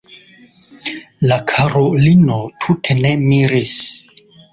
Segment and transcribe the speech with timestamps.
[1.31, 3.77] La karulino tute ne miris.